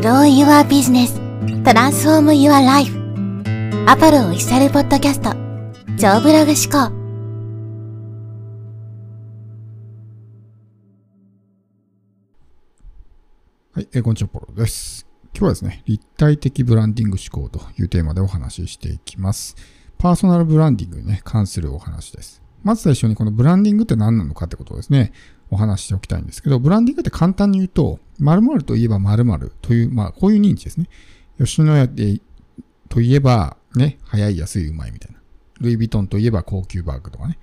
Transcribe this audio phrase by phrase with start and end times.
[0.00, 1.12] Grow Your Business
[1.64, 2.96] Transform Your Life
[3.88, 5.32] アポロオフィシャルポッドキャスト
[5.98, 6.94] 超ブログ思考
[13.72, 15.04] はい、えー、こんにちは、ポロです。
[15.34, 19.56] 今日はですね、立体的ブランディング思考というテーマでお話ししていきます。
[19.98, 22.40] パーソナルブランディングに、ね、関するお話です。
[22.62, 25.12] まず最初にこのブランディングって何なのかってことですね、
[25.50, 30.88] お話しておきたいんですけど、ブランディングって簡単に言うと、〇〇といえば〇〇という、まあ、こういう認知ですね。
[31.38, 32.20] 吉野家で
[32.88, 35.18] といえば、ね、早い、安い、うまいみたいな。
[35.60, 37.38] ルイ・ヴィトンといえば高級バッグとかね。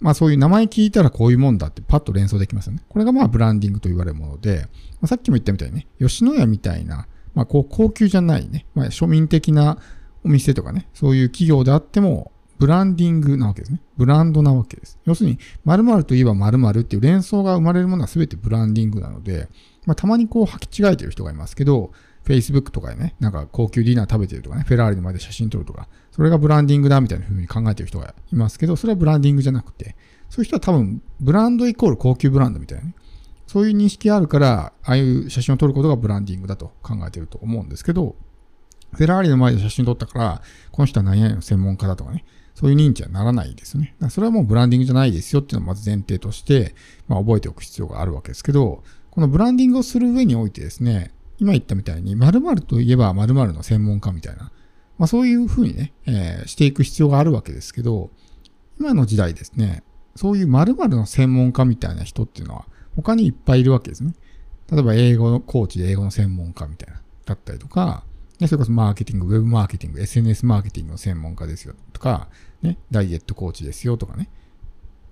[0.00, 2.82] まあそういう名前聞いたらこういうもんだってパッと連想できますよね。
[2.88, 4.66] これがまあブランディングと言われるもので、ま
[5.02, 9.78] あ、さっきも言ったみたいにね、吉野家みたいな、まあこう高級じゃないね、まあ庶民的な
[10.24, 13.80] お店とかね、そういう企業であっても、ブランディングなわけですね。
[13.96, 14.98] ブランドなわけです。
[15.06, 19.48] 要するに、〇〇といえば〇〇っていう連想が生まれるものは全てブランディングなので、
[19.86, 21.90] まあ、たまにこう履き違えてる人がいますけど、
[22.26, 29.96] Facebook とかでね、なんか高級ディナー食べてるとかね、フェラーリの前で写真撮るとか、それがブランディングだみたいな風に考えてる人がいますけど、それはブランディングじゃなくて、
[30.28, 32.94] そういう人は多分、ブランドイコール高級ブランドみたいなね、
[33.46, 38.16] そういう認識があるから、ああいう写真を撮ることがブランディングだと考えてると思うんですけど、
[38.92, 40.42] フェラーリの前で写真撮ったから、
[40.72, 43.94] この人は何々の専門家だとかね、そういう認知はならないですね。
[44.10, 46.74] それはもうブランディングじゃないですよっていうのをまず前提として、
[47.08, 54.52] まあ、覚えておく必要があるわけですけど、このブランディングをする上においてですね、今言ったみたいに、〇〇といえば〇〇の専門家みたいな、
[54.98, 58.10] まあ、そういうふうにね、えー、していく必要があるわけですけど、
[58.78, 59.82] 今の時代ですね、
[60.16, 64.14] そういう〇〇の専門家みたいな人っていうのは他にいっぱいいるわけですね。
[64.70, 68.04] 例えば英語のコーチで英語の専門家みたいな、だったりとか、
[68.40, 72.28] ね、それこそマーケティング、ウェブマーケティング、SNS マーケティングの専門家ですよとか、
[72.62, 74.28] ね、ダイエットコーチですよとかね。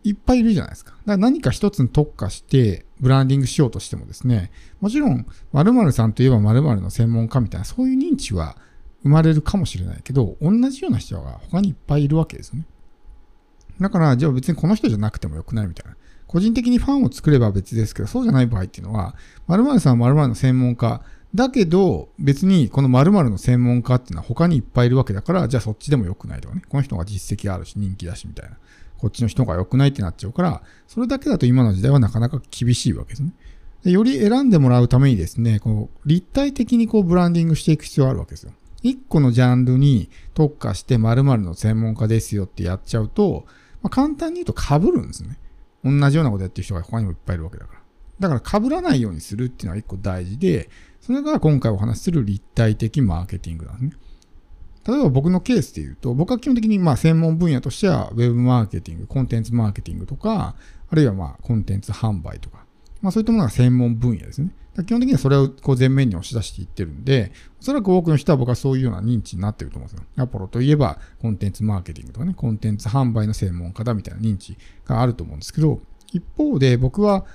[0.05, 0.93] いっぱいいるじゃないですか。
[0.93, 8.57] だから何か一つに特化してブランディングしようとしてもですね、もちろん〇〇さんといえば〇〇の専門家みたいなそういう認知は
[9.03, 12.67] 生まれるかもしれないけど、同じような人が他にいっぱいいるわけですよね。
[13.81, 15.97] だから、じゃあ別にこの人じゃなくてもよくないみたいな。
[16.27, 19.15] 個人的にファンを作れば別ですけど、そうじゃない場合っていうのは、
[19.47, 21.03] 〇〇さんは〇〇の専門家
[21.35, 26.63] だけど、別にこの〇〇の専門家っていうのは他にいっぱいいるわけだから、じゃあそっちでも良くないとかね。
[26.69, 28.57] この人が実績あるし、人気だし、みたいな。
[28.99, 33.33] こっちの人が良くないってなっちゃうから、それだけだと今の時代はなかなか厳しいわけですね。
[33.85, 38.53] でより選んでもらうためにですね、こう立体的にこうブランディングしていく必要があるわけですよ。
[38.83, 43.45] 一個のジャンルに特化して〇〇の専門家ですよってやっちゃうと、
[43.83, 45.39] まあ、簡単に言うと被るんですね。
[45.85, 47.78] 同じようなことやってる人が他にもいっぱいいるわけだから。
[48.21, 50.69] だから被らないようにするっていうのは一個大事で、
[51.01, 53.93] それが今回お話しする立体的マーケティングなんですね。
[54.87, 60.55] 例えば僕のケースで言うと、僕は基本的にまあ専門分野としては Web マーケティング、コンテンツマーケティングとか、
[60.91, 62.65] あるいはまあコンテンツ販売とか、
[63.03, 64.51] まあそういったものが専門分野ですね。
[64.87, 70.07] 基本的にはそれをこう前面に押し出していってるんで、おそらく多くの人は僕はそういうような認知になってると思うんですよ。
[70.17, 75.81] アポロといえばコンテンツマーケティングとかね、コンテンツ販売の専門家だみたいな認知があると思うんですけど、
[76.13, 77.27] 一方で僕は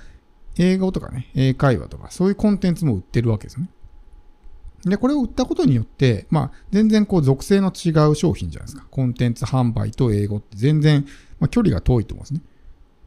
[0.56, 3.68] 英語とかね、英会話とか、そういうコンテンツも売ってるわけですね。
[4.84, 8.86] で、これを売ったことによって、まあ、全然こう属性の違う商品じゃないですか。
[8.90, 11.06] コンテンツ販売と英語って全然、
[11.40, 12.40] まあ、距離が遠いと思うんですね。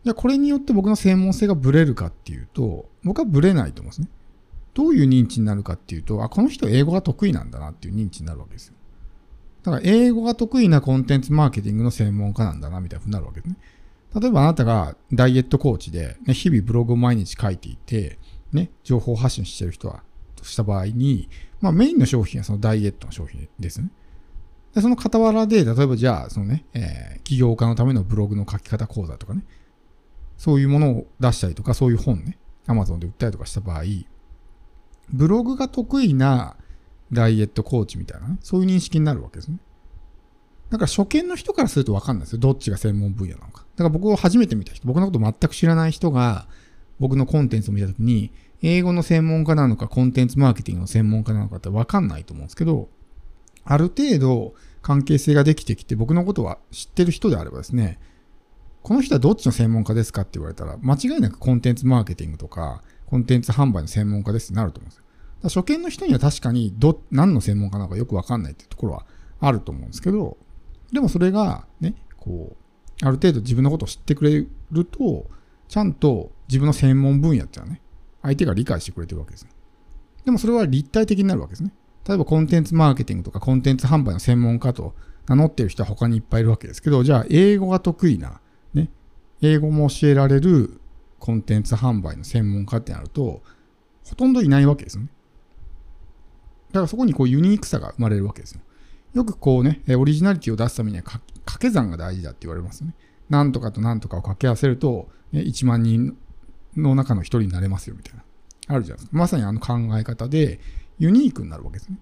[0.03, 4.09] じゃこれによって僕の専門性がブレるかっていうと、僕はブレないと思うんですね。
[4.73, 8.73] どういう認知になるかっていうと、あ、この人英語が得意なんだなっていう認知になるわけですよ。
[9.63, 13.57] だから英語が得意なコンテンツマーケティングの専門家なんだなみたいなふうになるわけですね。
[14.15, 18.17] 例えばあなたがダイエットコーチで、ね、日々ブログを毎日書いていて、
[18.51, 20.03] ね、情報発信してる人は、
[20.35, 21.29] とした場合に、
[21.59, 23.91] まあメインの商品はそのダイエットの商品ですね。
[24.73, 29.43] でその傍らで、例えばじゃあ、そのね、えー、起業家のためのブログの書き方講座とかね、
[30.37, 33.83] そういうものを出したりとか、そういう本ね、Amazon で売ったりとかした場合、
[35.09, 36.55] ブログが得意な
[37.11, 39.57] ダイエットコーチみたいな、ね、そういう認識になるわけですね。
[40.69, 42.39] だから初見の人からするとわかんないですよ。
[42.39, 43.56] どっちが専門分野なのか。
[43.77, 46.47] だから僕を初めて見た人、僕のこと全く知らない人が、
[46.99, 48.31] 僕のコンテンツを見たときに、
[48.63, 52.89] 英語の専門家なのか、コンテンツマーケティングの専門家なのかってわかんないと思うんですけど、
[53.63, 57.99] ある程度関係性ができてきて、僕のことは知ってる人であればですね、
[58.81, 65.03] この人はどっちの専門家ですかって言われたら、間違いなくコンテンツマーケティングとか、コンテンツ販売の専門家ですってなると思うんですよ。
[65.61, 69.05] 初見の人には確かにど、何の専門家なのかよくわかんないっていうところは
[69.39, 70.37] あると思うんですけど、
[70.91, 72.66] でもそれがね、こう、
[73.03, 75.29] ある程度自分のことを知ってくれると、
[75.67, 77.81] ちゃんと自分の専門分野っていうのはね、
[78.23, 79.47] 相手が理解してくれてるわけです。
[80.25, 81.71] でもそれは立体的になるわけですね。
[82.07, 84.95] 例えばコンテンツマーケティングとかコンテンツ販売の専門家と
[85.27, 88.39] 名乗ってる人は他にいっぱいいるわけですけど、じゃあ英語が得意な
[88.73, 88.89] ね
[89.41, 90.79] 英語も教えられる
[91.19, 93.41] コンテンツ販売の専門家ってなると、
[94.05, 95.07] ほとんどいないわけですね。
[96.69, 98.61] だからそこにこうユニークさが生まれるわけですよ。
[99.13, 101.03] よくこうね、オリジナリティを出すためには
[101.57, 102.93] 掛け算が大事だって言われますよね。
[103.29, 106.15] なんとかとなんとかを掛け合わせると、ね、1万人
[106.75, 108.23] の中の一人になれますよみたいな。
[108.67, 109.17] あるじゃないですか。
[109.17, 110.59] まさにあの考え方で
[110.99, 111.97] ユニークになるわけですね。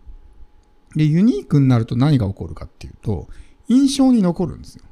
[0.96, 3.28] で、ユニークになると何が起こるかっていうと、
[3.68, 4.84] 印象に残るんですよ。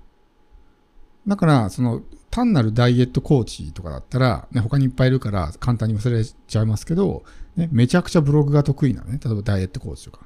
[1.28, 7.24] だから、その、単なるダイエットコーチとかだったら、ね、他にいっぱいいるから簡単に忘れちゃいますけど、
[7.56, 10.26] ね、めちゃくちゃブログが得意なのね、例えばダイエットコーチとか。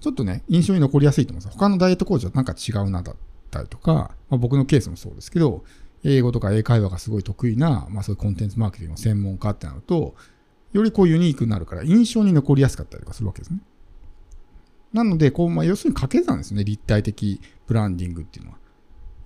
[0.00, 3.16] ちょっとね、印象に残りやすいと思うんです他のダイエットコーチはなんか違うなだっ
[3.50, 5.64] たりとか、まあ、僕のケースもそうですけど、
[6.04, 10.14] 英語とか英会話がすごい得意な、まあそういうコンテンツマーケティングの専門家ってなると、
[10.72, 13.60] よりこうユニークになるから印象に残りやすかったりとかするわけですね。
[14.92, 16.64] なので、こう、まあ、要するに掛け算ですね。
[16.64, 18.58] 立体的ブランディングっていうのは。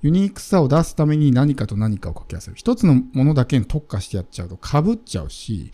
[0.03, 2.57] ユニークさを出すために何かと何かを掛け合わせる。
[2.57, 5.71] 一つのものだけに特化してやっちゃうと被っちゃうし、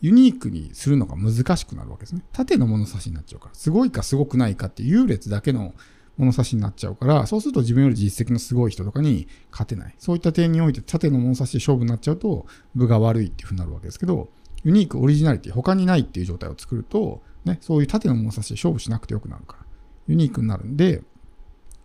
[0.00, 2.22] ユニークにするのが難しくなるわけですね。
[2.32, 3.54] 縦の物差しになっちゃうから。
[3.54, 5.74] すごいかすごくないかって優劣だけの
[6.16, 9.94] 物差しになっちゃうから、そうすると自分より実績のすごい人とかに勝てない。
[9.98, 14.28] そういった点において縦の物差しで勝負になっちゃうと、部が悪いっていうふうになるわけですけど、
[14.64, 19.66] ユニーク、オリジナリティ、他にないっていう状態を作ると、ね、そういう縦の物差しで勝負しなくてよくなるから、
[20.08, 21.02] ユニークになるんで、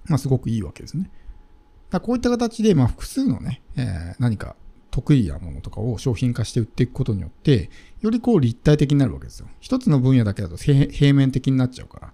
[0.05, 1.09] まあ、すごくいいわけですね。
[1.89, 4.55] だこういった形で、まあ、複数のね、えー、何か
[4.95, 7.69] 得意なものとかを商品化して売っていくことによって、
[7.99, 9.47] よりこう立体的になるわけですよ。
[9.59, 12.13] 一つの分野だけだと平面的になっちゃうから。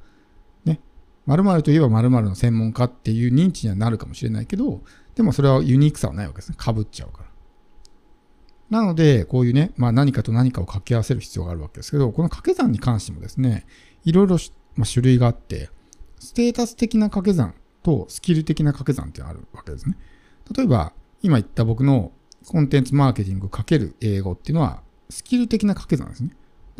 [0.65, 0.79] ね。
[1.27, 4.81] 〇〇といえば〇〇の専門家っていう認知にはなるかもしれないけど、
[5.13, 6.57] でもそれはユニークさはないわけですね。
[6.59, 8.79] 被っちゃうから。
[8.79, 13.67] なので、こういうね、まあ何かと何かを掛け合わせる必要があるわけですけど、この掛け算に関してもですね、
[14.05, 14.37] いろいろ、
[14.75, 15.69] まあ、種類があって、
[16.19, 19.97] ステータス的な掛け算とスキル的な掛け算ってあるわけですね。
[20.55, 22.11] 例えば、今言った僕の
[22.45, 26.31] コンテンツマーケティングかける英語っていうのは、スキル的な掛け算ですね。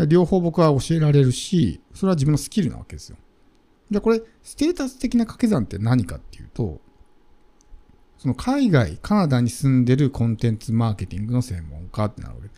[0.07, 3.17] 両方僕は教えられるし、それは自分のスキルなわけですよ。
[3.91, 6.79] じゃあこれ、ステータス的な掛け算って何かっていうと、
[8.17, 12.49] その海外、カナダに住んでるコンテンツマーケティングの専門家ってなるわけ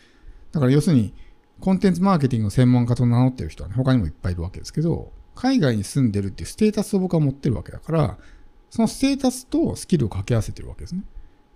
[0.52, 1.14] だから要するに、
[1.60, 8.18] コンテンツマーケティングの専門家と名乗ってる人はね、他にもいっぱいいるわけですけど、海外に住んでるっていうステータスを僕は持ってるわけだから、
[8.70, 11.04] そのステータスとスキルを掛け合わせてるわけですね。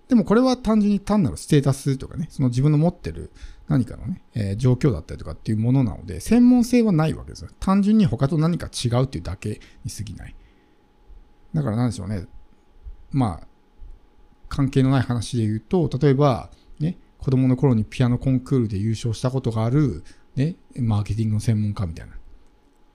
[0.07, 3.31] でもこれは単純に単なるステータスとかね、その自分の持ってる
[3.67, 7.49] 何かのね、えー、状況だったりとかっていうものなので、専門性はないわけですよ。
[7.59, 10.35] 単純に他と何か違うっていうだけに過ぎない。
[11.53, 12.25] だから何でしょうね。
[13.11, 13.47] まあ、
[14.47, 20.03] 関係のない話で言うと、例えば、ね、子供の頃にピアノコンクールで優勝したことがある、
[20.35, 22.13] ね、マーケティングの専門家みたいな。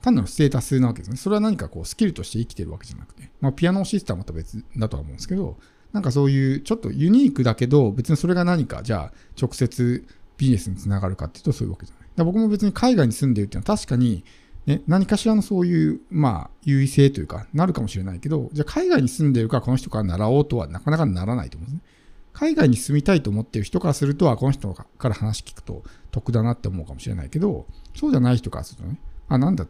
[0.00, 1.16] 単なるステータスなわけですね。
[1.16, 5.58] それは何かこうスキルとして生きてるわけじゃなくて、まあピアノシステムはまた別だとは思うんですけど、
[5.92, 10.06] なんかそういうちょっとユニークだけど、別にそれが何かじゃあ直接
[10.36, 12.26] ビジネスにつながるかっていうとそういうわけじゃない。
[12.26, 14.24] 僕も別に海外に住んでるっていうのは確かに
[14.66, 21.92] ね、何かしらのそういう、まあ、優位性というか、なるかもしれないけど、じゃあ海外に住んでるからこの人から習おうとはなかなかならないと思うんですね。
[22.32, 28.98] 海外に住みたいと思ってる人からすると、はこの人から話聞くと得だなって思うかもしれないけど、そうじゃない人からするとね、
[29.28, 29.66] あ、なんだ、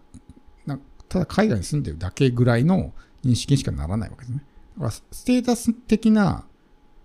[1.09, 2.93] ただ海外に住んでるだけぐらいの
[3.25, 4.45] 認識にしかならないわけですね。
[4.89, 6.47] ステータス的な、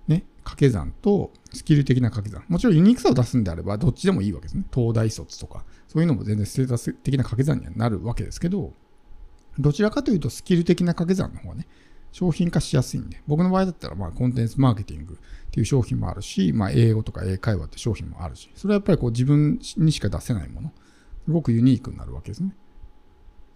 [0.08, 2.46] ね、掛け算とスキル的な掛け算。
[2.48, 4.64] もちろんユニークさを出すんであれば、どっちでもいいわけですね。
[4.74, 8.74] 東大卒とか、そういうのも全然ステータス的な掛け算にはなるわけですけど、
[9.60, 11.68] どちらかというとスキル的な掛け算の方がね、
[12.12, 20.74] 商品化しやすいんで、僕の場合だったら、まあ、コンテンツマーケティングっていう商品もあるし、まあ、英語とか英会話って商品もあるし、それはやっぱりこう自分にしか出せないもの、
[21.26, 22.56] すごくユニークになるわけですね。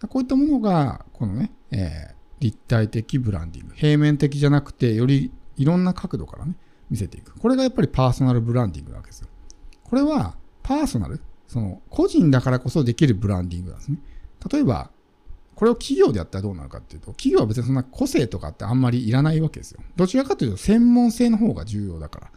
[0.09, 3.73] こういったものが、このね、えー、立体的ブランディング。
[3.75, 6.55] 平面的じゃなくて、よりいろんな角度からね、
[6.89, 7.39] 見せていく。
[7.39, 9.27] これがやっぱりパーソナルブランディングなわけですよ。
[9.83, 13.99] これは、パーソナルその、個人だからこそできるブランディングなんですね。
[14.51, 14.89] 例えば、
[15.53, 19.81] これを企業でやったらどうなるかっていうと、企業は別にそんな個性とかってあんまりいらないわけですよ。
[19.95, 22.31] どちらかというと専門性の方が重要だから。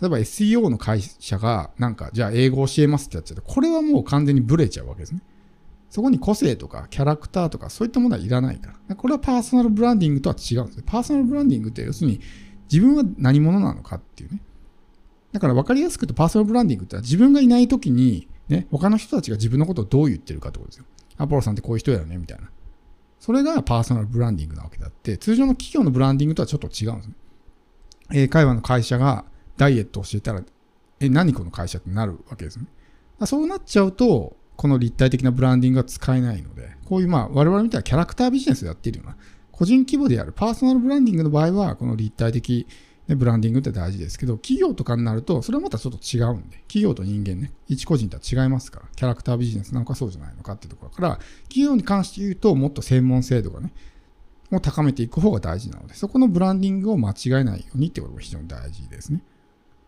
[0.00, 5.22] 例えば SEO の会社がなんか、じゃあ英語教えますってやっちゃうと、これはもう完全にブレちゃうわけですね。
[5.90, 8.96] そこに個性とかキャラクターとかそういったものはいらないから。
[8.96, 12.20] これはパーソナルブランディングとは違うんですパーソナルブランディングって要するに
[12.70, 14.40] 自分は何者なのかっていうね。
[15.32, 20.84] だから分かりやすく言うとパーソナルブランディングって自分がいない時にね、他の人たちが自分のことをどう言ってるかってことですよ。
[21.18, 22.50] アポロさんってこういう人だよね、みたいな。
[23.20, 27.14] それがパーソナルブランディングなわけであって、通常の企業のブランディングとはちょっと違うんですね。
[28.14, 29.26] 英会話の会社が
[29.56, 30.42] ダイエットを教えたら、
[31.00, 32.66] え、何この会社ってなるわけですね。
[33.26, 39.16] そうなっちゃうと、この立体的なブランディングが使えないので、こういうまあ我々みたいなキャラクタービジネスをやっているような、
[39.52, 42.66] 個人規模でやるパーソナルブランディングの場合は、この立体的、
[43.06, 53.72] ブランディングって大事ですけど、企業とかになると、それはまたちょっと違うんで、企業と人間ね、一個人とは違いますから、キャラクタービジネスなのかそうじゃないのかっていうところから、企業に関して言うと、もっと専門性度がね、
[54.50, 59.22] を高めていく方が大事なので、そこのブランディングを間違えないようにってことが非常に大事ですね。